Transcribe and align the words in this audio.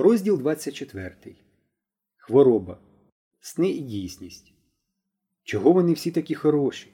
Розділ 0.00 0.38
24. 0.38 1.16
Хвороба. 2.16 2.78
Сни 3.40 3.68
і 3.68 3.80
дійсність. 3.80 4.52
Чого 5.44 5.72
вони 5.72 5.92
всі 5.92 6.10
такі 6.10 6.34
хороші? 6.34 6.92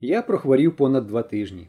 Я 0.00 0.22
прохворів 0.22 0.76
понад 0.76 1.06
два 1.06 1.22
тижні. 1.22 1.68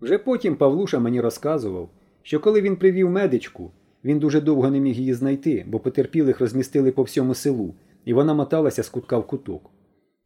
Вже 0.00 0.18
потім 0.18 0.56
Павлуша 0.56 0.98
мені 0.98 1.20
розказував, 1.20 1.90
що 2.22 2.40
коли 2.40 2.60
він 2.60 2.76
привів 2.76 3.10
медичку, 3.10 3.70
він 4.04 4.18
дуже 4.18 4.40
довго 4.40 4.70
не 4.70 4.80
міг 4.80 4.94
її 4.94 5.14
знайти, 5.14 5.64
бо 5.68 5.80
потерпілих 5.80 6.40
розмістили 6.40 6.92
по 6.92 7.02
всьому 7.02 7.34
селу, 7.34 7.74
і 8.04 8.14
вона 8.14 8.34
моталася 8.34 8.82
з 8.82 8.88
кутка 8.88 9.18
в 9.18 9.26
куток. 9.26 9.70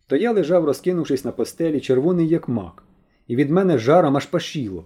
То 0.06 0.16
я 0.16 0.32
лежав, 0.32 0.64
розкинувшись 0.64 1.24
на 1.24 1.32
постелі, 1.32 1.80
червоний 1.80 2.28
як 2.28 2.48
мак, 2.48 2.84
і 3.26 3.36
від 3.36 3.50
мене 3.50 3.78
жаром 3.78 4.16
аж 4.16 4.26
пашіло. 4.26 4.84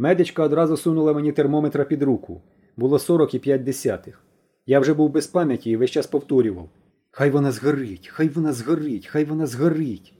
Медичка 0.00 0.44
одразу 0.44 0.76
сунула 0.76 1.12
мені 1.12 1.32
термометра 1.32 1.84
під 1.84 2.02
руку. 2.02 2.42
Було 2.76 2.98
45 2.98 3.64
десятих. 3.64 4.24
Я 4.66 4.80
вже 4.80 4.94
був 4.94 5.10
без 5.10 5.26
пам'яті 5.26 5.70
і 5.70 5.76
весь 5.76 5.90
час 5.90 6.06
повторював 6.06 6.68
Хай 7.10 7.30
вона 7.30 7.52
згорить, 7.52 8.08
хай 8.08 8.28
вона 8.28 8.52
згорить, 8.52 9.06
хай 9.06 9.24
вона 9.24 9.46
згорить. 9.46 10.14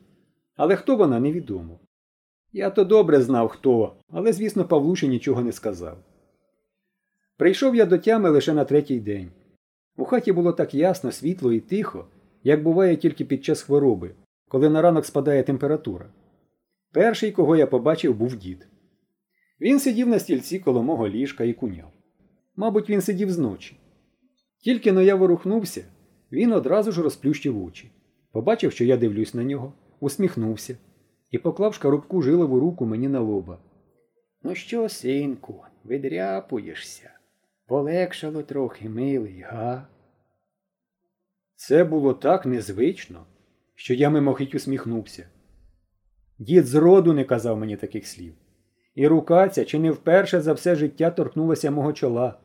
Але 0.57 0.77
хто 0.77 0.97
вона, 0.97 1.21
невідомо. 1.21 1.81
Я 2.53 2.71
то 2.71 2.85
добре 2.85 3.21
знав 3.21 3.49
хто, 3.49 3.97
але, 4.09 4.33
звісно, 4.33 4.65
Павлуші 4.65 5.09
нічого 5.09 5.43
не 5.43 5.53
сказав. 5.53 5.99
Прийшов 7.37 7.77
я 7.77 7.87
до 7.87 7.99
тями 7.99 8.31
лише 8.31 8.55
на 8.55 8.65
третій 8.65 9.01
день. 9.01 9.31
У 9.97 10.05
хаті 10.05 10.33
було 10.33 10.53
так 10.53 10.75
ясно, 10.75 11.13
світло 11.13 11.53
і 11.53 11.61
тихо, 11.61 12.07
як 12.45 12.63
буває 12.63 12.97
тільки 12.97 13.25
під 13.25 13.45
час 13.45 13.63
хвороби, 13.63 14.11
коли 14.49 14.71
на 14.71 14.83
ранок 14.83 15.07
спадає 15.07 15.43
температура. 15.43 16.07
Перший, 16.93 17.33
кого 17.33 17.57
я 17.57 17.67
побачив, 17.67 18.15
був 18.15 18.37
дід. 18.37 18.67
Він 19.61 19.81
сидів 19.81 20.09
на 20.09 20.19
стільці 20.19 20.59
коло 20.59 20.83
мого 20.83 21.09
ліжка 21.09 21.45
і 21.45 21.53
куняв. 21.53 21.93
Мабуть, 22.57 22.91
він 22.91 23.01
сидів 23.01 23.31
зночі. 23.31 23.77
Тільки 24.59 24.93
но 24.93 25.03
я 25.03 25.15
ворухнувся, 25.15 25.85
він 26.33 26.53
одразу 26.53 26.93
ж 26.93 27.03
розплющив 27.03 27.65
очі. 27.65 27.91
Побачив, 28.33 28.73
що 28.73 28.85
я 28.85 28.97
дивлюсь 28.97 29.35
на 29.35 29.45
нього, 29.45 29.73
усміхнувся 30.01 30.77
і 31.31 31.39
поклав 31.39 31.75
шкарубку 31.75 32.23
жилову 32.23 32.61
руку 32.61 32.87
мені 32.87 33.09
на 33.09 33.21
лоба. 33.21 33.59
Ну 34.43 34.55
що, 34.55 34.89
синку, 34.89 35.65
видряпуєшся? 35.85 37.11
Полегшало 37.67 38.43
трохи, 38.43 38.89
милий, 38.89 39.41
га? 39.41 39.89
Це 41.55 41.85
було 41.85 42.15
так 42.15 42.47
незвично, 42.47 43.27
що 43.75 43.95
я 43.95 44.11
мимохить 44.11 44.55
усміхнувся. 44.55 45.29
Дід 46.39 46.67
зроду 46.67 47.13
не 47.13 47.25
казав 47.25 47.59
мені 47.59 47.77
таких 47.77 48.07
слів. 48.07 48.35
І 48.95 49.07
рука 49.07 49.49
ця 49.49 49.65
чи 49.65 49.79
не 49.79 49.91
вперше 49.91 50.41
за 50.41 50.53
все 50.53 50.75
життя 50.75 51.11
торкнулася 51.11 51.71
мого 51.71 51.93
чола. 51.93 52.39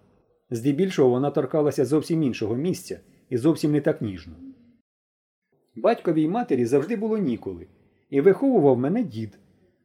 Здебільшого 0.49 1.09
вона 1.09 1.31
торкалася 1.31 1.85
зовсім 1.85 2.23
іншого 2.23 2.55
місця 2.55 2.99
і 3.29 3.37
зовсім 3.37 3.71
не 3.71 3.81
так 3.81 4.01
ніжно. 4.01 4.33
Батьковій 5.75 6.27
матері 6.27 6.65
завжди 6.65 6.95
було 6.95 7.17
ніколи, 7.17 7.67
і 8.09 8.21
виховував 8.21 8.77
мене 8.77 9.03
дід. 9.03 9.39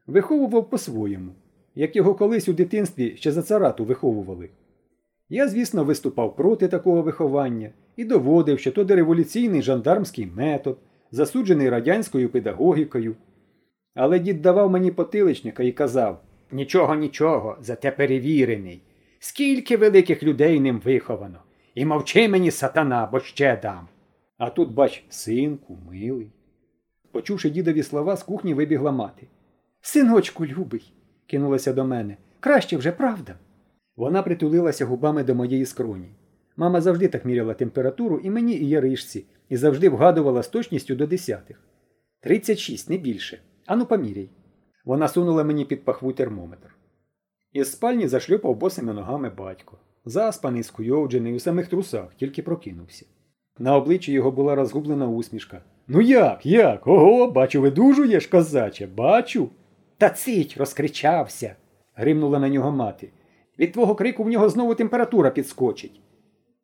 Виховував 0.07 0.71
по-своєму, 0.71 1.33
як 1.75 1.97
його 1.97 2.15
колись 2.15 2.49
у 2.49 2.53
дитинстві 2.53 3.17
ще 3.17 3.33
за 3.33 3.43
царату 3.43 3.85
виховували. 3.85 4.51
Я, 5.29 5.49
звісно, 5.49 5.85
виступав 5.85 6.37
проти 6.37 6.69
такого 6.69 7.03
виховання 7.03 7.71
і 7.97 8.05
доводив, 8.05 8.59
що 8.59 8.73
то 8.73 8.85
дореволюційний 8.85 9.63
жандармський 9.63 10.27
метод, 10.27 10.79
засуджений 11.11 11.69
радянською 11.69 12.29
педагогікою. 12.29 13.17
Але 13.95 14.19
дід 14.19 14.43
давав 14.43 14.71
мені 14.71 14.91
потиличника 14.91 15.63
і 15.63 15.73
казав 15.73 16.23
Нічого, 16.53 16.95
нічого, 16.95 17.57
зате 17.61 17.91
перевірений. 17.91 18.83
Скільки 19.19 19.77
великих 19.77 20.23
людей 20.23 20.61
ним 20.61 20.81
виховано. 20.85 21.39
І 21.75 21.85
мовчи 21.85 22.29
мені, 22.29 22.51
сатана, 22.51 23.09
бо 23.13 23.21
ще 23.21 23.61
дам. 23.63 23.89
А 24.39 24.51
тут, 24.51 24.73
бач, 24.73 25.05
синку, 25.09 25.79
милий. 25.91 26.31
Почувши 27.13 27.51
дідові 27.51 27.83
слова, 27.83 28.17
з 28.17 28.23
кухні 28.23 28.55
вибігла 28.55 28.93
мати. 28.93 29.27
Синочку, 29.81 30.47
любий, 30.47 30.93
кинулася 31.27 31.73
до 31.73 31.85
мене. 31.85 32.17
Краще 32.41 32.77
вже 32.77 32.93
правда. 32.93 33.35
Вона 33.97 34.23
притулилася 34.23 34.87
губами 34.87 35.25
до 35.25 35.35
моєї 35.35 35.67
скроні. 35.67 36.09
Мама 36.57 36.81
завжди 36.81 37.09
так 37.09 37.25
міряла 37.25 37.55
температуру 37.55 38.19
і 38.19 38.31
мені, 38.31 38.55
і 38.55 38.69
яришці, 38.69 39.25
і 39.49 39.57
завжди 39.57 39.89
вгадувала 39.89 40.43
з 40.43 40.49
точністю 40.49 40.95
до 40.95 41.07
десятих. 41.07 41.61
Тридцять 42.21 42.59
шість, 42.59 42.91
не 42.91 42.97
більше. 42.97 43.39
Ану, 43.67 43.87
поміряй. 43.87 44.29
Вона 44.85 45.09
сунула 45.09 45.45
мені 45.45 45.65
під 45.65 45.85
пахву 45.85 46.13
термометр. 46.13 46.75
Із 47.53 47.73
спальні 47.73 48.09
зашлюпав 48.09 48.57
босими 48.57 48.93
ногами 48.93 49.31
батько. 49.31 49.79
Заспаний, 50.05 50.63
скуйовджений, 50.63 51.35
у 51.35 51.39
самих 51.39 51.67
трусах, 51.67 52.15
тільки 52.15 52.43
прокинувся. 52.43 53.07
На 53.59 53.77
обличчі 53.77 54.13
його 54.13 54.31
була 54.31 54.55
розгублена 54.55 55.09
усмішка. 55.09 55.63
Ну 55.89 56.01
як, 56.01 56.47
як? 56.47 56.87
Ого, 56.87 57.31
бачу, 57.31 57.61
видужуєш, 57.61 58.27
козаче, 58.27 58.87
бачу. 58.87 59.49
Та 59.99 60.11
цить, 60.11 60.57
розкричався. 60.57 61.57
гримнула 61.95 62.39
на 62.39 62.49
нього 62.49 62.71
мати. 62.71 63.11
Від 63.59 63.73
твого 63.73 63.95
крику 63.95 64.25
в 64.25 64.29
нього 64.29 64.49
знову 64.49 64.75
температура 64.75 65.31
підскочить. 65.31 66.01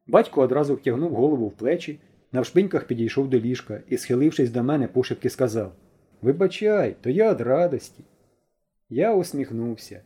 Батько 0.06 0.43
одразу 0.43 0.75
втягнув 0.75 1.15
голову 1.15 1.49
в 1.49 1.53
плечі, 1.53 2.00
навшпиньках 2.32 2.84
підійшов 2.84 3.31
до 3.31 3.41
ліжка 3.41 3.81
і, 3.88 3.97
схилившись 3.97 4.50
до 4.50 4.62
мене, 4.62 4.88
пошепки 4.88 5.31
сказав 5.31 5.72
Вибачай, 6.22 6.97
то 7.00 7.10
я 7.10 7.31
од 7.31 7.41
радості. 7.41 8.04
Я 8.88 9.15
усміхнувся. 9.15 10.03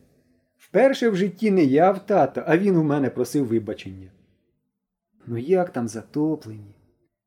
Вперше 0.57 1.09
в 1.09 1.15
житті 1.15 1.51
не 1.51 1.63
я 1.63 1.91
в 1.91 2.05
тата, 2.05 2.43
а 2.47 2.57
він 2.57 2.77
у 2.77 2.83
мене 2.83 3.09
просив 3.09 3.45
вибачення. 3.45 4.11
Ну 5.27 5.37
як 5.37 5.69
там 5.69 5.87
затоплені? 5.87 6.75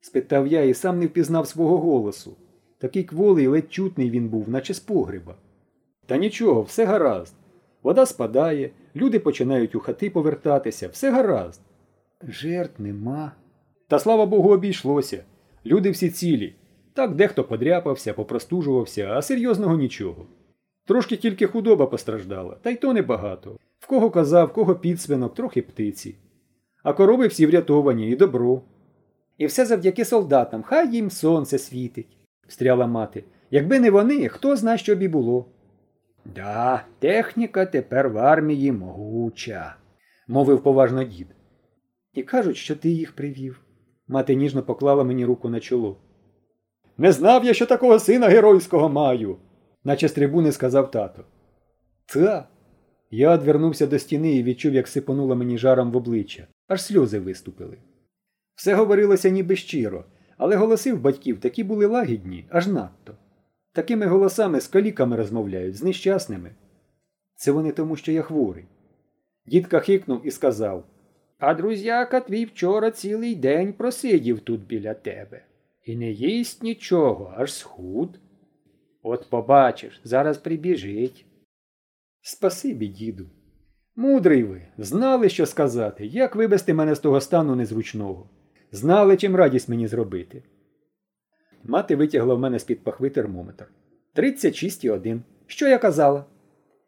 спитав 0.00 0.46
я 0.46 0.62
і 0.62 0.74
сам 0.74 0.98
не 0.98 1.06
впізнав 1.06 1.48
свого 1.48 1.78
голосу. 1.78 2.36
Такий 2.78 3.04
кволий, 3.04 3.46
ледь 3.46 3.72
чутний 3.72 4.10
він 4.10 4.28
був, 4.28 4.48
наче 4.48 4.74
з 4.74 4.80
погреба. 4.80 5.34
Та 6.06 6.16
нічого, 6.16 6.62
все 6.62 6.84
гаразд. 6.84 7.34
Вода 7.82 8.06
спадає, 8.06 8.70
люди 8.96 9.18
починають 9.18 9.74
у 9.74 9.80
хати 9.80 10.10
повертатися, 10.10 10.88
все 10.88 11.10
гаразд. 11.10 11.60
Жертв 12.22 12.82
нема. 12.82 13.32
Та 13.88 13.98
слава 13.98 14.26
Богу, 14.26 14.50
обійшлося. 14.50 15.24
Люди 15.66 15.90
всі 15.90 16.10
цілі. 16.10 16.54
Так 16.94 17.14
дехто 17.14 17.44
подряпався, 17.44 18.14
попростужувався, 18.14 19.08
а 19.10 19.22
серйозного 19.22 19.76
нічого. 19.76 20.26
Трошки 20.86 21.16
тільки 21.16 21.46
худоба 21.46 21.86
постраждала, 21.86 22.56
та 22.62 22.70
й 22.70 22.76
то 22.76 22.92
небагато. 22.92 23.56
В 23.78 23.86
кого 23.86 24.10
коза, 24.10 24.44
в 24.44 24.52
кого 24.52 24.74
підсвинок, 24.74 25.34
трохи 25.34 25.62
птиці. 25.62 26.14
А 26.82 26.92
корови 26.92 27.26
всі 27.26 27.46
врятовані 27.46 28.10
і 28.10 28.16
добро. 28.16 28.62
І 29.38 29.46
все 29.46 29.66
завдяки 29.66 30.04
солдатам, 30.04 30.62
хай 30.62 30.92
їм 30.92 31.10
сонце 31.10 31.58
світить, 31.58 32.16
встряла 32.48 32.86
мати. 32.86 33.24
Якби 33.50 33.80
не 33.80 33.90
вони, 33.90 34.28
хто 34.28 34.56
зна, 34.56 34.76
що 34.76 34.96
б 34.96 35.02
і 35.02 35.08
було. 35.08 35.46
Да, 36.24 36.84
техніка 36.98 37.66
тепер 37.66 38.08
в 38.08 38.18
армії 38.18 38.72
могуча, 38.72 39.76
мовив 40.28 40.62
поважно 40.62 41.04
дід. 41.04 41.26
І 42.12 42.22
кажуть, 42.22 42.56
що 42.56 42.76
ти 42.76 42.90
їх 42.90 43.12
привів. 43.12 43.60
Мати 44.08 44.34
ніжно 44.34 44.62
поклала 44.62 45.04
мені 45.04 45.24
руку 45.24 45.48
на 45.48 45.60
чоло. 45.60 45.96
Не 46.98 47.12
знав 47.12 47.44
я, 47.44 47.54
що 47.54 47.66
такого 47.66 47.98
сина 47.98 48.28
геройського 48.28 48.88
маю, 48.88 49.36
наче 49.84 50.08
з 50.08 50.12
трибуни 50.12 50.52
сказав 50.52 50.90
тато. 50.90 51.24
Та. 52.06 52.48
Я 53.10 53.30
одвернувся 53.30 53.86
до 53.86 53.98
стіни 53.98 54.36
і 54.36 54.42
відчув, 54.42 54.74
як 54.74 54.88
сипонуло 54.88 55.36
мені 55.36 55.58
жаром 55.58 55.92
в 55.92 55.96
обличчя, 55.96 56.46
аж 56.68 56.82
сльози 56.82 57.18
виступили. 57.18 57.78
Все 58.54 58.74
говорилося 58.74 59.28
ніби 59.28 59.56
щиро, 59.56 60.04
але 60.36 60.56
голоси 60.56 60.92
в 60.92 61.00
батьків 61.00 61.40
такі 61.40 61.64
були 61.64 61.86
лагідні, 61.86 62.46
аж 62.50 62.66
надто. 62.66 63.14
Такими 63.72 64.06
голосами 64.06 64.60
з 64.60 64.68
каліками 64.68 65.16
розмовляють, 65.16 65.76
з 65.76 65.82
нещасними. 65.82 66.50
Це 67.36 67.52
вони 67.52 67.72
тому, 67.72 67.96
що 67.96 68.12
я 68.12 68.22
хворий. 68.22 68.64
Дідка 69.46 69.80
хикнув 69.80 70.26
і 70.26 70.30
сказав 70.30 70.84
А 71.38 71.54
друзяка 71.54 72.20
твій 72.20 72.44
вчора 72.44 72.90
цілий 72.90 73.34
день 73.34 73.72
просидів 73.72 74.40
тут 74.40 74.66
біля 74.66 74.94
тебе. 74.94 75.42
І 75.84 75.96
не 75.96 76.10
їсть 76.10 76.62
нічого, 76.62 77.34
аж 77.36 77.54
схуд. 77.54 78.20
От 79.02 79.30
побачиш, 79.30 80.00
зараз 80.04 80.38
прибіжить. 80.38 81.26
Спасибі, 82.20 82.88
діду. 82.88 83.26
Мудрий 83.96 84.44
ви, 84.44 84.66
знали, 84.78 85.28
що 85.28 85.46
сказати, 85.46 86.06
як 86.06 86.36
вивести 86.36 86.74
мене 86.74 86.94
з 86.94 86.98
того 86.98 87.20
стану 87.20 87.56
незручного. 87.56 88.30
Знали, 88.72 89.16
чим 89.16 89.36
радість 89.36 89.68
мені 89.68 89.86
зробити. 89.86 90.42
Мати 91.64 91.96
витягла 91.96 92.34
в 92.34 92.38
мене 92.38 92.58
з-під 92.58 92.84
пахви 92.84 93.10
термометр. 93.10 93.66
36,1. 94.16 95.20
Що 95.46 95.68
я 95.68 95.78
казала? 95.78 96.24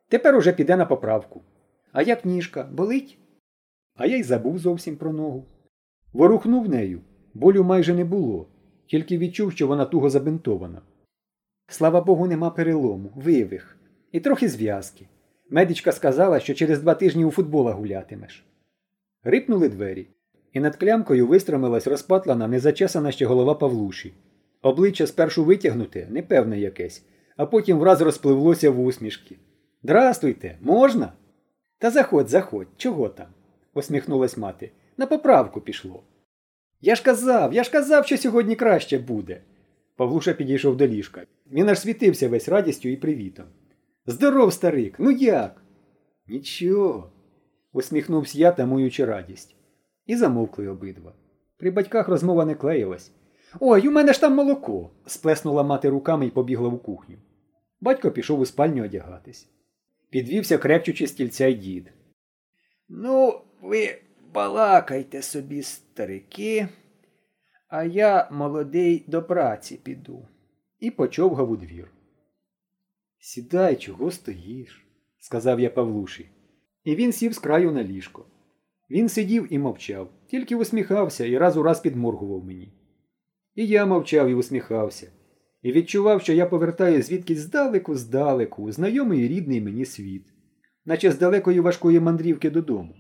Тепер 0.09 0.37
уже 0.37 0.53
піде 0.53 0.77
на 0.77 0.87
поправку. 0.87 1.43
А 1.93 2.03
як 2.03 2.25
ніжка 2.25 2.63
болить? 2.73 3.19
А 3.95 4.07
я 4.07 4.17
й 4.17 4.23
забув 4.23 4.59
зовсім 4.59 4.97
про 4.97 5.13
ногу. 5.13 5.47
Ворухнув 6.13 6.69
нею. 6.69 7.01
Болю 7.35 7.65
майже 7.65 7.95
не 7.95 8.05
було, 8.05 8.49
тільки 8.87 9.19
відчув, 9.19 9.53
що 9.53 9.67
вона 9.67 9.85
туго 9.85 10.11
забинтована. 10.11 10.83
Слава 11.69 12.01
Богу, 12.01 12.27
нема 12.27 12.51
перелому, 12.51 13.13
вивих. 13.15 13.77
І 14.13 14.21
трохи 14.21 14.49
зв'язки. 14.49 15.07
Медичка 15.51 15.93
сказала, 15.93 16.41
що 16.41 16.55
через 16.55 16.81
два 16.81 16.95
тижні 16.95 17.25
у 17.25 17.31
футбола 17.31 17.73
гулятимеш. 17.73 18.45
Рипнули 19.25 19.69
двері, 19.69 20.07
і 20.53 20.61
над 20.61 20.77
клямкою 20.77 21.27
вистромилась 21.27 21.87
розпатлана, 21.87 22.49
незачесана 22.49 23.13
ще 23.13 23.27
голова 23.27 23.55
Павлуші. 23.55 24.15
Обличчя 24.63 25.07
спершу 25.07 25.45
витягнуте, 25.45 26.07
непевне 26.11 26.61
якесь, 26.61 27.05
а 27.37 27.47
потім 27.47 27.79
враз 27.79 28.01
розпливлося 28.01 28.71
в 28.71 28.81
усмішки. 28.81 29.37
Здрастуйте, 29.83 30.59
можна? 30.61 31.13
Та 31.79 31.91
заходь, 31.91 32.29
заходь, 32.29 32.69
чого 32.77 33.09
там? 33.09 33.27
посміхнулась 33.73 34.37
мати. 34.37 34.71
На 34.97 35.07
поправку 35.07 35.61
пішло. 35.61 36.03
Я 36.81 36.95
ж 36.95 37.03
казав, 37.03 37.55
я 37.55 37.65
ж 37.65 37.71
казав, 37.71 38.07
що 38.07 38.19
сьогодні 38.19 38.57
краще 38.57 38.99
буде. 38.99 39.43
Павлуша 39.97 40.33
підійшов 40.33 40.77
до 40.77 40.87
ліжка. 40.87 41.27
Він 41.53 41.69
аж 41.69 41.81
світився 41.81 42.29
весь 42.29 42.49
радістю 42.49 42.89
і 42.89 42.97
привітом. 42.97 43.47
Здоров, 44.07 44.53
старик, 44.53 44.97
ну 44.99 45.11
як? 45.11 45.63
Нічого, 46.27 47.13
усміхнувся 47.73 48.39
я, 48.39 48.53
тамуючи 48.53 49.05
радість. 49.05 49.57
І 50.07 50.17
замовкли 50.17 50.69
обидва. 50.69 51.15
При 51.59 51.71
батьках 51.71 52.09
розмова 52.09 52.45
не 52.45 52.55
клеїлась. 52.55 53.13
Ой, 53.61 53.89
у 53.89 53.91
мене 53.91 54.13
ж 54.13 54.21
там 54.21 54.35
молоко. 54.35 54.91
сплеснула 55.07 55.63
мати 55.63 55.89
руками 55.89 56.27
і 56.27 56.31
побігла 56.31 56.69
в 56.69 56.83
кухню. 56.83 57.17
Батько 57.81 58.11
пішов 58.11 58.41
у 58.41 58.47
спальню 58.47 58.85
одягатись. 58.85 59.49
Підвівся 60.11 60.59
крепчучи 60.59 61.07
стільця 61.07 61.47
й 61.47 61.55
дід. 61.55 61.93
Ну, 62.89 63.41
ви 63.63 63.99
балакайте 64.37 65.23
собі, 65.23 65.63
старики, 65.63 66.69
а 67.69 67.85
я, 67.85 68.29
молодий, 68.33 69.05
до 69.07 69.23
праці 69.23 69.81
піду. 69.83 70.29
І 70.81 70.91
почовгав 70.91 71.51
у 71.51 71.57
двір. 71.57 71.91
Сідай, 73.19 73.77
чого 73.77 74.11
стоїш, 74.11 74.87
сказав 75.19 75.61
я 75.61 75.71
Павлуші. 75.71 76.31
І 76.85 76.95
він 76.95 77.13
сів 77.13 77.33
з 77.33 77.39
краю 77.39 77.73
на 77.73 77.85
ліжко. 77.85 78.27
Він 78.91 79.09
сидів 79.09 79.53
і 79.53 79.59
мовчав, 79.59 80.09
тільки 80.27 80.57
усміхався 80.57 81.25
і 81.25 81.39
раз 81.39 81.57
у 81.57 81.63
раз 81.63 81.81
підморгував 81.81 82.45
мені. 82.45 82.73
І 83.55 83.67
я 83.67 83.87
мовчав 83.87 84.29
і 84.29 84.35
усміхався, 84.35 85.13
і 85.63 85.73
відчував, 85.73 86.23
що 86.23 86.33
я 86.33 86.47
повертаю 86.47 87.03
звідкись 87.03 87.39
здалеку, 87.39 87.95
здалеку, 87.95 88.73
знайомий 88.73 89.25
і 89.25 89.29
рідний 89.29 89.61
мені 89.61 89.85
світ, 89.85 90.25
наче 90.85 91.13
з 91.13 91.19
далекої 91.19 91.61
важкої 91.61 92.01
мандрівки 92.01 92.51
додому. 92.51 92.95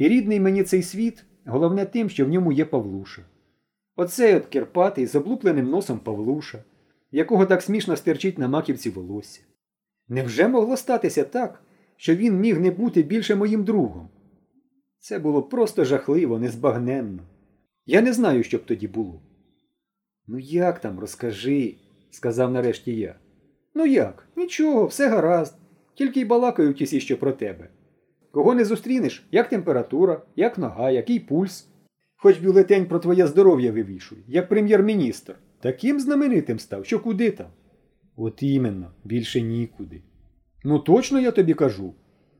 І 0.00 0.08
рідний 0.08 0.40
мені 0.40 0.62
цей 0.62 0.82
світ, 0.82 1.24
головне 1.44 1.86
тим, 1.86 2.10
що 2.10 2.26
в 2.26 2.28
ньому 2.28 2.52
є 2.52 2.64
Павлуша. 2.64 3.22
Оцей 3.96 4.34
от 4.34 4.46
Кирпатий 4.46 5.06
з 5.06 5.14
облупленим 5.14 5.70
носом 5.70 5.98
Павлуша, 5.98 6.64
якого 7.10 7.46
так 7.46 7.62
смішно 7.62 7.96
стерчить 7.96 8.38
на 8.38 8.48
маківці 8.48 8.90
волосся. 8.90 9.40
Невже 10.08 10.48
могло 10.48 10.76
статися 10.76 11.24
так, 11.24 11.62
що 11.96 12.14
він 12.14 12.40
міг 12.40 12.60
не 12.60 12.70
бути 12.70 13.02
більше 13.02 13.34
моїм 13.34 13.64
другом? 13.64 14.08
Це 14.98 15.18
було 15.18 15.42
просто 15.42 15.84
жахливо, 15.84 16.38
незбагненно. 16.38 17.22
Я 17.86 18.00
не 18.00 18.12
знаю, 18.12 18.42
що 18.42 18.58
б 18.58 18.64
тоді 18.64 18.88
було. 18.88 19.22
Ну, 20.26 20.38
як 20.38 20.78
там, 20.78 20.98
розкажи, 20.98 21.74
сказав 22.10 22.52
нарешті 22.52 22.96
я. 22.96 23.14
Ну 23.74 23.86
як? 23.86 24.28
Нічого, 24.36 24.86
все 24.86 25.08
гаразд, 25.08 25.54
тільки 25.94 26.20
й 26.20 26.24
балакають 26.24 26.82
усі 26.82 27.00
що 27.00 27.18
про 27.18 27.32
тебе. 27.32 27.68
Кого 28.30 28.54
не 28.54 28.64
зустрінеш, 28.64 29.28
як 29.30 29.48
температура, 29.48 30.22
як 30.36 30.58
нога, 30.58 30.90
який 30.90 31.20
пульс. 31.20 31.68
Хоч 32.16 32.38
бюлетень 32.38 32.86
про 32.86 32.98
твоє 32.98 33.26
здоров'я 33.26 33.72
вивішуй, 33.72 34.18
як 34.28 34.48
прем'єр-міністр. 34.48 35.34
Таким 35.60 36.00
знаменитим 36.00 36.58
став, 36.58 36.86
що 36.86 37.00
куди 37.00 37.30
там? 37.30 37.46
От 38.16 38.42
іменно, 38.42 38.90
більше 39.04 39.40
нікуди. 39.40 40.02
Ну 40.64 40.78
точно 40.78 41.20
я 41.20 41.30
тобі 41.30 41.54
кажу. 41.54 41.94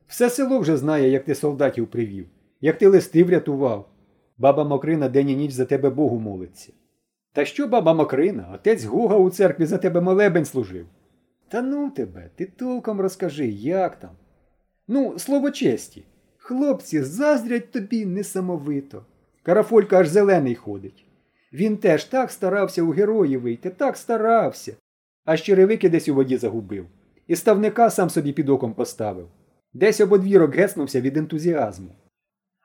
Все 0.07 0.29
село 0.29 0.59
вже 0.59 0.77
знає, 0.77 1.09
як 1.09 1.25
ти 1.25 1.35
солдатів 1.35 1.87
привів, 1.87 2.27
як 2.61 2.77
ти 2.77 2.87
листи 2.87 3.23
врятував. 3.23 3.89
Баба 4.37 4.63
Мокрина 4.63 5.09
день 5.09 5.29
і 5.29 5.35
ніч 5.35 5.51
за 5.51 5.65
тебе 5.65 5.89
Богу 5.89 6.19
молиться. 6.19 6.73
Та 7.33 7.45
що 7.45 7.67
баба 7.67 7.93
Мокрина, 7.93 8.51
отець 8.55 8.83
Гуга 8.83 9.17
у 9.17 9.29
церкві 9.29 9.65
за 9.65 9.77
тебе 9.77 10.01
молебень 10.01 10.45
служив? 10.45 10.87
Та 11.49 11.61
ну 11.61 11.89
тебе, 11.89 12.29
ти 12.35 12.45
толком 12.45 13.01
розкажи, 13.01 13.47
як 13.47 13.99
там? 13.99 14.09
Ну, 14.87 15.19
слово 15.19 15.51
честі, 15.51 16.03
хлопці 16.37 17.03
заздрять 17.03 17.71
тобі 17.71 18.05
несамовито. 18.05 19.05
Карафолька 19.43 19.97
аж 19.97 20.07
зелений 20.07 20.55
ходить. 20.55 21.05
Він 21.53 21.77
теж 21.77 22.05
так 22.05 22.31
старався 22.31 22.83
у 22.83 22.89
герої 22.89 23.37
вийти, 23.37 23.69
так 23.69 23.97
старався. 23.97 24.75
Аж 25.25 25.41
черевики 25.41 25.89
десь 25.89 26.07
у 26.07 26.15
воді 26.15 26.37
загубив. 26.37 26.85
І 27.27 27.35
ставника 27.35 27.89
сам 27.89 28.09
собі 28.09 28.33
під 28.33 28.49
оком 28.49 28.73
поставив. 28.73 29.27
Десь 29.73 30.01
ободвірок 30.01 30.55
геснувся 30.55 31.01
від 31.01 31.17
ентузіазму. 31.17 31.89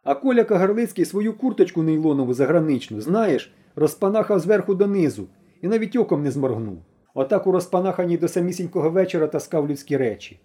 А 0.04 0.14
Коля 0.14 0.44
Кагарлицький 0.44 1.04
свою 1.04 1.32
курточку 1.32 1.82
нейлонову 1.82 2.34
заграничну, 2.34 3.00
знаєш, 3.00 3.54
розпанахав 3.76 4.40
зверху 4.40 4.74
донизу 4.74 5.26
і 5.62 5.68
навіть 5.68 5.96
оком 5.96 6.22
не 6.22 6.30
зморгнув. 6.30 6.78
Отак 7.14 7.46
у 7.46 7.52
розпанахані 7.52 8.16
до 8.16 8.28
самісінького 8.28 8.90
вечора 8.90 9.26
таскав 9.26 9.70
людські 9.70 9.96
речі. 9.96 10.40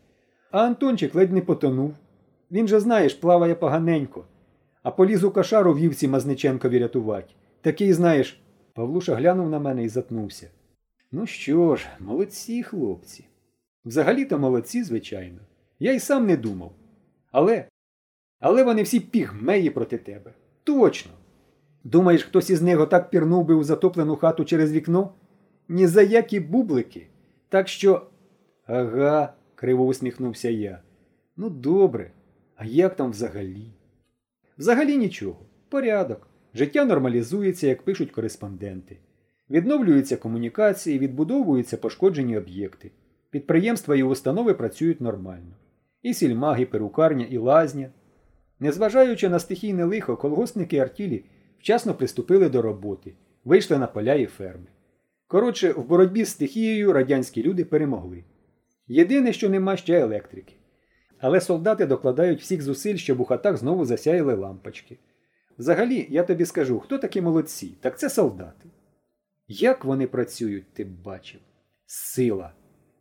А 0.51 0.65
Антончик 0.65 1.15
ледь 1.15 1.31
не 1.31 1.41
потонув. 1.41 1.93
Він 2.51 2.67
же, 2.67 2.79
знаєш, 2.79 3.13
плаває 3.13 3.55
поганенько. 3.55 4.25
А 4.83 4.91
поліз 4.91 5.23
у 5.23 5.31
кошару 5.31 5.73
вівці 5.73 6.07
Мазниченкові 6.07 6.79
рятувати. 6.79 7.33
Такий, 7.61 7.93
знаєш, 7.93 8.41
Павлуша 8.73 9.15
глянув 9.15 9.49
на 9.49 9.59
мене 9.59 9.83
і 9.83 9.89
затнувся. 9.89 10.49
Ну 11.11 11.25
що 11.25 11.75
ж, 11.75 11.87
молодці, 11.99 12.63
хлопці. 12.63 13.25
Взагалі-то 13.85 14.39
молодці, 14.39 14.83
звичайно. 14.83 15.39
Я 15.79 15.91
й 15.93 15.99
сам 15.99 16.27
не 16.27 16.37
думав. 16.37 16.71
Але. 17.31 17.65
Але 18.39 18.63
вони 18.63 18.83
всі 18.83 18.99
пігмеї 18.99 19.69
проти 19.69 19.97
тебе. 19.97 20.33
Точно. 20.63 21.11
Думаєш, 21.83 22.23
хтось 22.23 22.49
із 22.49 22.61
них 22.61 22.79
отак 22.79 23.09
пірнув 23.09 23.45
би 23.45 23.53
у 23.53 23.63
затоплену 23.63 24.15
хату 24.15 24.45
через 24.45 24.71
вікно? 24.71 25.13
Ні 25.67 25.87
за 25.87 26.01
які 26.01 26.39
бублики. 26.39 27.07
Так 27.49 27.67
що. 27.67 28.07
Ага, 28.65 29.33
криво 29.61 29.85
усміхнувся 29.85 30.49
я. 30.49 30.81
Ну, 31.37 31.49
добре. 31.49 32.11
А 32.55 32.65
як 32.65 32.95
там 32.95 33.11
взагалі? 33.11 33.73
Взагалі 34.57 34.97
нічого. 34.97 35.39
Порядок. 35.69 36.27
Життя 36.53 36.85
нормалізується, 36.85 37.67
як 37.67 37.81
пишуть 37.81 38.11
кореспонденти. 38.11 38.97
Відновлюються 39.49 40.17
комунікації, 40.17 40.99
відбудовуються 40.99 41.77
пошкоджені 41.77 42.37
об'єкти. 42.37 42.91
Підприємства 43.29 43.95
і 43.95 44.03
установи 44.03 44.53
працюють 44.53 45.01
нормально. 45.01 45.55
І 46.01 46.13
сільмаги, 46.13 46.65
перукарня, 46.65 47.25
і 47.25 47.37
лазня. 47.37 47.89
Незважаючи 48.59 49.29
на 49.29 49.39
стихійне 49.39 49.83
лихо, 49.83 50.17
колгоспники 50.17 50.77
артілі 50.77 51.25
вчасно 51.59 51.93
приступили 51.93 52.49
до 52.49 52.61
роботи, 52.61 53.13
вийшли 53.45 53.77
на 53.77 53.87
поля 53.87 54.13
і 54.13 54.25
ферми. 54.25 54.67
Коротше, 55.27 55.73
в 55.73 55.87
боротьбі 55.87 56.25
з 56.25 56.29
стихією 56.29 56.93
радянські 56.93 57.43
люди 57.43 57.65
перемогли. 57.65 58.23
Єдине, 58.87 59.33
що 59.33 59.49
нема 59.49 59.77
ще 59.77 59.99
електрики. 59.99 60.53
Але 61.19 61.41
солдати 61.41 61.85
докладають 61.85 62.41
всіх 62.41 62.61
зусиль, 62.61 62.95
щоб 62.95 63.19
у 63.19 63.25
хатах 63.25 63.57
знову 63.57 63.85
засяяли 63.85 64.33
лампочки. 64.35 64.97
Взагалі, 65.57 66.07
я 66.09 66.23
тобі 66.23 66.45
скажу, 66.45 66.79
хто 66.79 66.97
такі 66.97 67.21
молодці, 67.21 67.77
так 67.81 67.99
це 67.99 68.09
солдати. 68.09 68.69
Як 69.47 69.85
вони 69.85 70.07
працюють, 70.07 70.73
ти 70.73 70.85
бачив? 70.85 71.39
Сила. 71.85 72.53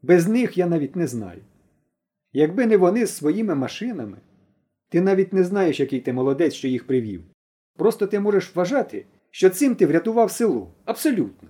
Без 0.03 0.29
них 0.29 0.59
я 0.59 0.67
навіть 0.67 0.97
не 0.97 1.07
знаю. 1.07 1.43
Якби 2.33 2.67
не 2.67 2.77
вони 2.77 3.07
з 3.07 3.17
своїми 3.17 3.55
машинами, 3.55 4.19
ти 4.89 5.01
навіть 5.01 5.33
не 5.33 5.45
знаєш, 5.45 5.81
який 5.81 6.01
ти 6.01 6.13
молодець, 6.13 6.55
що 6.55 6.69
їх 6.69 6.87
привів. 6.87 7.25
Просто 7.77 8.07
ти 8.07 8.21
можеш 8.21 8.57
вважати, 8.57 9.07
що 9.31 9.51
цим 9.51 9.75
ти 9.75 9.87
врятував 9.87 10.31
село. 10.31 10.75
Абсолютно. 10.85 11.49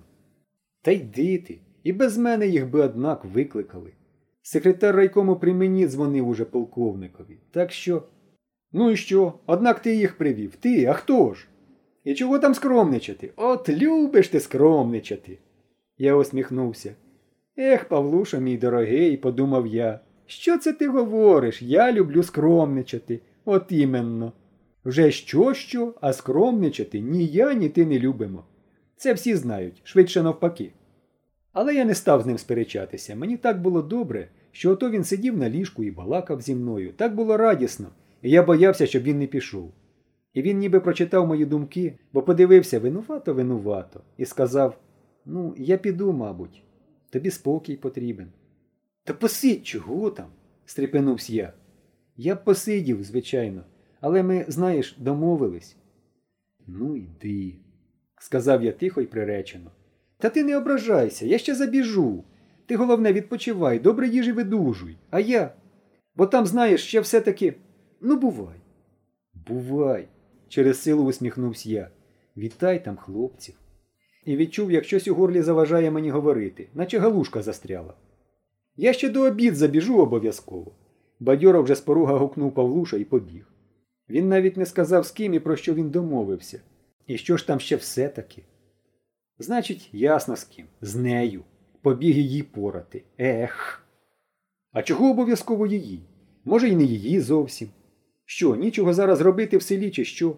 Та 0.81 0.91
йди 0.91 1.37
ти, 1.37 1.59
і 1.83 1.93
без 1.93 2.17
мене 2.17 2.47
їх 2.47 2.69
би 2.69 2.81
однак 2.81 3.25
викликали. 3.25 3.91
Секретар 4.41 4.95
райкому 4.95 5.35
при 5.35 5.53
мені 5.53 5.87
дзвонив 5.87 6.27
уже 6.27 6.45
полковникові. 6.45 7.37
Так 7.51 7.71
що. 7.71 8.03
Ну 8.71 8.91
і 8.91 8.95
що? 8.95 9.33
Однак 9.45 9.79
ти 9.79 9.95
їх 9.95 10.17
привів. 10.17 10.55
Ти, 10.55 10.85
а 10.85 10.93
хто 10.93 11.33
ж? 11.33 11.47
І 12.03 12.13
чого 12.13 12.39
там 12.39 12.53
скромничати? 12.53 13.33
От 13.35 13.69
любиш 13.69 14.27
ти 14.27 14.39
скромничати. 14.39 15.37
Я 15.97 16.15
усміхнувся. 16.15 16.95
Ех, 17.57 17.85
Павлуша, 17.85 18.37
мій 18.37 18.57
дорогий, 18.57 19.17
подумав 19.17 19.67
я. 19.67 19.99
Що 20.25 20.57
це 20.57 20.73
ти 20.73 20.87
говориш? 20.87 21.61
Я 21.61 21.91
люблю 21.91 22.23
скромничати. 22.23 23.19
От 23.45 23.65
іменно. 23.69 24.33
Вже 24.85 25.11
що, 25.11 25.53
що, 25.53 25.93
а 26.01 26.13
скромничати 26.13 26.99
ні 26.99 27.25
я, 27.25 27.53
ні 27.53 27.69
ти 27.69 27.85
не 27.85 27.99
любимо. 27.99 28.43
Це 28.95 29.13
всі 29.13 29.35
знають, 29.35 29.81
швидше 29.83 30.23
навпаки. 30.23 30.71
Але 31.53 31.75
я 31.75 31.85
не 31.85 31.95
став 31.95 32.21
з 32.21 32.25
ним 32.25 32.37
сперечатися. 32.37 33.15
Мені 33.15 33.37
так 33.37 33.61
було 33.61 33.81
добре, 33.81 34.29
що 34.51 34.71
ото 34.71 34.89
він 34.89 35.03
сидів 35.03 35.37
на 35.37 35.49
ліжку 35.49 35.83
і 35.83 35.91
балакав 35.91 36.41
зі 36.41 36.55
мною. 36.55 36.93
Так 36.93 37.15
було 37.15 37.37
радісно, 37.37 37.87
і 38.21 38.29
я 38.29 38.43
боявся, 38.43 38.85
щоб 38.85 39.03
він 39.03 39.19
не 39.19 39.27
пішов. 39.27 39.73
І 40.33 40.41
він 40.41 40.57
ніби 40.57 40.79
прочитав 40.79 41.27
мої 41.27 41.45
думки, 41.45 41.99
бо 42.13 42.23
подивився 42.23 42.79
винувато, 42.79 43.33
винувато, 43.33 44.01
і 44.17 44.25
сказав: 44.25 44.77
Ну, 45.25 45.55
я 45.57 45.77
піду, 45.77 46.13
мабуть, 46.13 46.63
тобі 47.09 47.31
спокій 47.31 47.75
потрібен. 47.75 48.27
Та 49.03 49.13
посидь, 49.13 49.67
чого 49.67 50.09
там? 50.09 50.27
стрепенувся 50.65 51.33
я. 51.33 51.53
Я 52.17 52.35
б 52.35 52.43
посидів, 52.43 53.03
звичайно, 53.03 53.63
але 54.01 54.23
ми, 54.23 54.45
знаєш, 54.47 54.95
домовились. 54.99 55.77
Ну 56.67 56.95
йди, 56.95 57.55
сказав 58.17 58.63
я 58.63 58.71
тихо 58.71 59.01
й 59.01 59.05
приречено. 59.05 59.71
Та 60.21 60.29
ти 60.29 60.43
не 60.43 60.57
ображайся, 60.57 61.25
я 61.25 61.37
ще 61.37 61.55
забіжу. 61.55 62.23
Ти 62.65 62.75
головне 62.75 63.13
відпочивай, 63.13 63.79
добре 63.79 64.07
їжі 64.07 64.31
видужуй. 64.31 64.97
А 65.09 65.19
я. 65.19 65.53
Бо 66.15 66.25
там, 66.25 66.45
знаєш, 66.45 66.83
ще 66.83 66.99
все-таки. 66.99 67.53
Ну, 68.01 68.17
бувай. 68.17 68.57
Бувай, 69.33 70.07
через 70.47 70.81
силу 70.81 71.03
усміхнувся 71.03 71.69
я. 71.69 71.89
Вітай 72.37 72.85
там 72.85 72.97
хлопців. 72.97 73.55
І 74.25 74.35
відчув, 74.35 74.71
як 74.71 74.85
щось 74.85 75.07
у 75.07 75.15
горлі 75.15 75.41
заважає 75.41 75.91
мені 75.91 76.11
говорити, 76.11 76.69
наче 76.73 76.99
галушка 76.99 77.41
застряла. 77.41 77.93
Я 78.75 78.93
ще 78.93 79.09
до 79.09 79.21
обід 79.21 79.55
забіжу 79.55 79.97
обов'язково. 79.99 80.75
Бадьоро 81.19 81.63
вже 81.63 81.75
з 81.75 81.81
поруга 81.81 82.17
гукнув 82.17 82.53
Павлуша 82.53 82.97
і 82.97 83.05
побіг. 83.05 83.47
Він 84.09 84.29
навіть 84.29 84.57
не 84.57 84.65
сказав, 84.65 85.05
з 85.05 85.11
ким 85.11 85.33
і 85.33 85.39
про 85.39 85.55
що 85.55 85.73
він 85.73 85.89
домовився. 85.89 86.61
І 87.07 87.17
що 87.17 87.37
ж 87.37 87.47
там 87.47 87.59
ще 87.59 87.75
все-таки? 87.75 88.43
Значить, 89.41 89.89
ясно 89.93 90.35
з 90.35 90.43
ким. 90.43 90.65
З 90.81 90.95
нею. 90.95 91.41
Побіг 91.81 92.17
її 92.17 92.43
порати. 92.43 93.03
Ех. 93.19 93.83
А 94.71 94.81
чого 94.81 95.11
обов'язково 95.11 95.67
її? 95.67 95.99
Може, 96.45 96.69
і 96.69 96.75
не 96.75 96.83
її 96.83 97.19
зовсім. 97.19 97.69
Що, 98.25 98.55
нічого 98.55 98.93
зараз 98.93 99.21
робити 99.21 99.57
в 99.57 99.61
селі, 99.61 99.91
чи 99.91 100.05
що? 100.05 100.37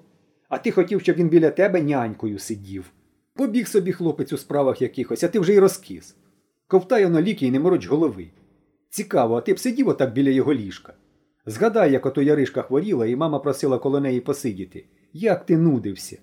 А 0.50 0.57
ти 0.57 0.72
хотів, 0.72 1.01
щоб 1.01 1.15
він 1.15 1.29
біля 1.29 1.50
тебе 1.50 1.81
нянькою 1.81 2.39
сидів. 2.39 2.91
Побіг 3.33 3.67
собі 3.67 3.91
хлопець 3.91 4.33
у 4.33 4.38
справах 4.38 4.81
якихось, 4.81 5.24
а 5.24 5.27
ти 5.27 5.39
вже 5.39 5.53
й 5.53 5.60
розкис. 5.60 6.15
Ковтай 6.67 7.05
оно 7.05 7.22
ліки 7.22 7.45
і 7.45 7.51
не 7.51 7.60
мороч 7.60 7.88
голови. 7.88 8.27
Цікаво, 8.89 9.36
а 9.36 9.41
ти 9.41 9.53
б 9.53 9.60
сидів 9.60 9.88
отак 9.88 10.13
біля 10.13 10.29
його 10.29 10.53
ліжка. 10.53 10.93
Згадай, 11.45 11.91
як 11.91 12.05
ото 12.05 12.22
Яришка 12.22 12.62
хворіла, 12.62 13.05
і 13.05 13.15
мама 13.15 13.39
просила 13.39 13.77
коло 13.77 14.00
неї 14.00 14.22
посидіти. 14.22 14.86
Як 15.13 15.45
ти 15.45 15.57
нудився? 15.57 16.17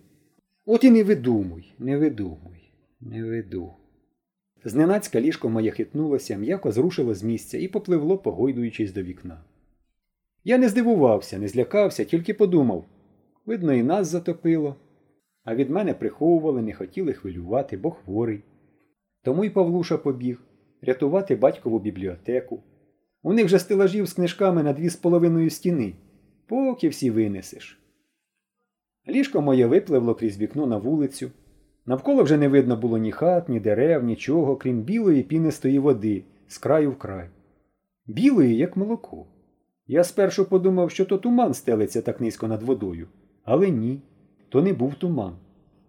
От 0.66 0.84
і 0.84 0.90
не 0.90 1.04
видумуй, 1.04 1.72
не 1.78 1.98
видумуй, 1.98 2.59
не 3.00 3.24
виду. 3.24 3.72
Зненацька 4.64 5.20
ліжко 5.20 5.48
моє 5.48 5.70
хитнулося, 5.70 6.36
м'яко 6.36 6.72
зрушило 6.72 7.14
з 7.14 7.22
місця 7.22 7.58
і 7.58 7.68
попливло, 7.68 8.18
погойдуючись 8.18 8.92
до 8.92 9.02
вікна. 9.02 9.44
Я 10.44 10.58
не 10.58 10.68
здивувався, 10.68 11.38
не 11.38 11.48
злякався, 11.48 12.04
тільки 12.04 12.34
подумав 12.34 12.84
видно, 13.46 13.72
і 13.72 13.82
нас 13.82 14.08
затопило. 14.08 14.76
А 15.44 15.54
від 15.54 15.70
мене 15.70 15.94
приховували, 15.94 16.62
не 16.62 16.72
хотіли 16.72 17.12
хвилювати, 17.12 17.76
бо 17.76 17.90
хворий. 17.90 18.42
Тому 19.22 19.44
й 19.44 19.50
Павлуша 19.50 19.98
побіг 19.98 20.42
рятувати 20.82 21.36
батькову 21.36 21.78
бібліотеку. 21.78 22.62
У 23.22 23.32
них 23.32 23.48
же 23.48 23.58
стелажів 23.58 24.06
з 24.06 24.12
книжками 24.12 24.62
на 24.62 24.72
дві 24.72 24.88
з 24.88 24.96
половиною 24.96 25.50
стіни, 25.50 25.94
поки 26.46 26.88
всі 26.88 27.10
винесеш. 27.10 27.80
Ліжко 29.08 29.40
моє 29.40 29.66
випливло 29.66 30.14
крізь 30.14 30.38
вікно 30.38 30.66
на 30.66 30.76
вулицю. 30.76 31.30
Навколо 31.90 32.22
вже 32.22 32.36
не 32.36 32.48
видно 32.48 32.76
було 32.76 32.98
ні 32.98 33.12
хат, 33.12 33.48
ні 33.48 33.60
дерев, 33.60 34.04
нічого, 34.04 34.56
крім 34.56 34.82
білої 34.82 35.22
пінистої 35.22 35.78
води 35.78 36.22
з 36.48 36.58
краю 36.58 36.90
в 36.90 36.98
край. 36.98 37.28
Білої, 38.06 38.56
як 38.56 38.76
молоко. 38.76 39.26
Я 39.86 40.04
спершу 40.04 40.44
подумав, 40.44 40.90
що 40.90 41.04
то 41.04 41.18
туман 41.18 41.54
стелиться 41.54 42.02
так 42.02 42.20
низько 42.20 42.48
над 42.48 42.62
водою, 42.62 43.08
але 43.44 43.70
ні, 43.70 44.00
то 44.48 44.62
не 44.62 44.72
був 44.72 44.94
туман. 44.94 45.32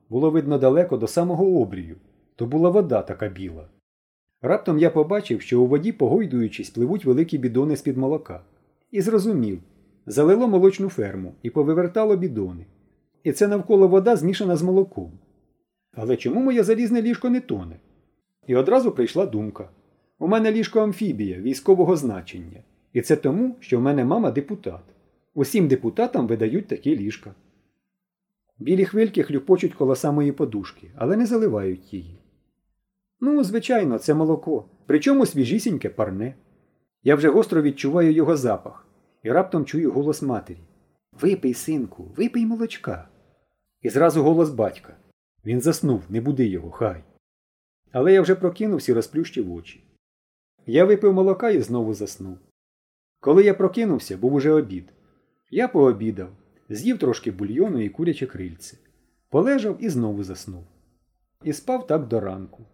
Було 0.10 0.32
видно 0.32 0.58
далеко 0.58 0.98
до 0.98 1.08
самого 1.08 1.62
обрію, 1.62 1.96
то 2.36 2.46
була 2.46 2.70
вода 2.70 3.02
така 3.02 3.28
біла. 3.28 3.68
Раптом 4.42 4.80
я 4.80 4.90
побачив, 4.90 5.42
що 5.42 5.62
у 5.62 5.68
воді, 5.68 5.92
погойдуючись, 5.92 6.70
пливуть 6.70 7.06
великі 7.06 7.38
бідони 7.38 7.76
з-під 7.76 7.98
молока. 7.98 8.42
І 8.92 9.02
зрозумів 9.02 9.60
залило 10.06 10.48
молочну 10.48 10.90
ферму 10.90 11.34
і 11.44 11.50
повивертало 11.50 12.16
бідони. 12.16 12.66
І 13.24 13.32
це 13.32 13.48
навколо 13.48 13.88
вода 13.88 14.16
змішана 14.16 14.56
з 14.56 14.62
молоком. 14.62 15.12
Але 15.94 16.18
чому 16.18 16.40
моє 16.40 16.64
залізне 16.64 17.02
ліжко 17.02 17.30
не 17.30 17.40
тоне? 17.42 17.80
І 18.48 18.56
одразу 18.56 18.92
прийшла 18.92 19.26
думка. 19.26 19.70
У 20.20 20.28
мене 20.28 20.52
ліжко 20.52 20.80
амфібія 20.80 21.42
військового 21.42 21.96
значення. 21.96 22.64
І 22.94 23.02
це 23.02 23.16
тому, 23.16 23.56
що 23.60 23.80
в 23.80 23.82
мене 23.82 24.06
мама 24.06 24.32
депутат. 24.32 24.84
Усім 25.34 25.68
депутатам 25.68 26.28
видають 26.28 26.68
такі 26.68 26.98
ліжка. 26.98 27.34
Білі 28.60 28.86
хвильки 28.86 29.24
хлюпочуть 29.24 29.74
коло 29.74 29.96
самої 29.96 30.32
подушки, 30.32 30.92
але 30.96 31.18
не 31.18 31.26
заливають 31.26 31.94
її. 31.94 32.20
Ну, 33.22 33.44
звичайно, 33.44 33.98
це 33.98 34.14
молоко, 34.14 34.66
причому 34.86 35.26
свіжісіньке 35.26 35.90
парне. 35.90 36.36
Я 37.04 37.16
вже 37.16 37.30
гостро 37.30 37.62
відчуваю 37.62 38.12
його 38.12 38.38
запах 38.38 38.88
і 39.24 39.32
раптом 39.32 39.66
чую 39.66 39.92
голос 39.92 40.22
матері 40.22 40.58
Випий, 41.22 41.54
синку, 41.54 42.12
випий 42.18 42.46
молочка. 42.46 43.10
І 43.82 43.90
зразу 43.90 44.24
голос 44.24 44.50
батька. 44.50 44.98
Він 45.46 45.62
заснув, 45.62 46.04
не 46.10 46.22
буди 46.22 46.48
його, 46.48 46.72
хай. 46.72 47.04
Але 47.92 48.14
я 48.14 48.22
вже 48.22 48.36
прокинувся 48.36 48.92
і 48.92 48.96
розплющив 48.96 49.54
очі. 49.54 49.84
Я 50.66 50.86
випив 50.86 51.14
молока 51.14 51.50
і 51.50 51.62
знову 51.62 51.94
заснув. 51.94 52.38
Коли 53.20 53.44
я 53.44 53.54
прокинувся, 53.54 54.18
був 54.18 54.34
уже 54.34 54.52
обід. 54.52 54.94
Я 55.50 55.68
пообідав, 55.68 56.30
з'їв 56.70 57.00
трошки 57.00 57.32
бульйону 57.32 57.82
і 57.82 57.90
куряче 57.90 58.26
крильце. 58.26 58.78
Полежав 59.30 59.84
і 59.84 59.90
знову 59.90 60.24
заснув. 60.24 60.64
І 61.44 61.54
спав 61.54 61.88
так 61.88 62.08
до 62.08 62.20
ранку. 62.20 62.66